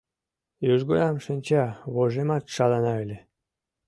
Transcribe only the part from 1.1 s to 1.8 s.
шинча